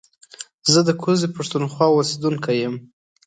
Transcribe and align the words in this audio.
زه 0.71 0.79
د 0.87 0.89
کوزې 1.01 1.27
پښتونخوا 1.35 1.87
اوسېدونکی 1.91 2.55
يم 2.63 2.75